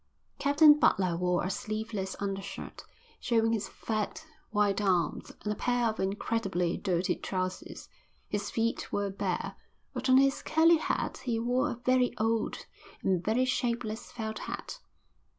Captain 0.39 0.79
Butler 0.79 1.15
wore 1.15 1.43
a 1.43 1.51
sleeveless 1.51 2.15
under 2.19 2.41
shirt, 2.41 2.83
showing 3.19 3.53
his 3.53 3.69
fat 3.69 4.25
white 4.49 4.81
arms, 4.81 5.31
and 5.43 5.53
a 5.53 5.55
pair 5.55 5.85
of 5.89 5.99
incredibly 5.99 6.75
dirty 6.75 7.13
trousers. 7.15 7.87
His 8.27 8.49
feet 8.49 8.91
were 8.91 9.11
bare, 9.11 9.55
but 9.93 10.09
on 10.09 10.17
his 10.17 10.41
curly 10.41 10.77
head 10.77 11.17
he 11.19 11.37
wore 11.39 11.69
a 11.69 11.75
very 11.85 12.17
old, 12.17 12.65
a 13.05 13.17
very 13.19 13.45
shapeless 13.45 14.11
felt 14.11 14.39
hat. 14.39 14.79